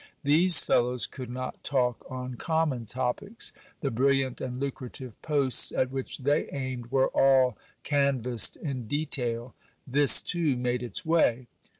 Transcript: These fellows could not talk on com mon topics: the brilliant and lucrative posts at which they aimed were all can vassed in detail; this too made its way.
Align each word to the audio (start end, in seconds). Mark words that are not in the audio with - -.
These 0.23 0.61
fellows 0.61 1.05
could 1.05 1.29
not 1.29 1.63
talk 1.63 2.03
on 2.09 2.33
com 2.33 2.69
mon 2.69 2.85
topics: 2.87 3.53
the 3.81 3.91
brilliant 3.91 4.41
and 4.41 4.59
lucrative 4.59 5.13
posts 5.21 5.71
at 5.71 5.91
which 5.91 6.17
they 6.17 6.49
aimed 6.49 6.87
were 6.91 7.09
all 7.09 7.55
can 7.83 8.19
vassed 8.19 8.55
in 8.57 8.87
detail; 8.87 9.53
this 9.85 10.19
too 10.23 10.57
made 10.57 10.81
its 10.81 11.05
way. 11.05 11.45